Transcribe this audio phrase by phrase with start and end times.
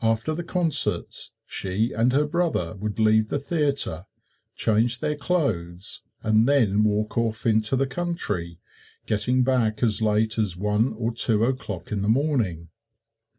[0.00, 4.06] After the concerts she and her brother would leave the theater,
[4.56, 8.60] change their clothes and then walk off into the country,
[9.04, 12.70] getting back as late as one or two o'clock in the morning.